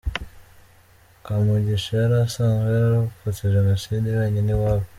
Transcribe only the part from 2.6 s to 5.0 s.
yararokotse Jenoside wenyine iwabo.